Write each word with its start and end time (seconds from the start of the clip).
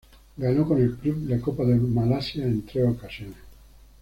Ganó 0.35 0.67
con 0.67 0.81
el 0.81 0.95
club 0.97 1.27
la 1.29 1.39
Copa 1.39 1.63
de 1.63 1.75
Malasia 1.75 2.43
en 2.45 2.63
tres 2.65 2.87
ocasiones. 2.87 3.37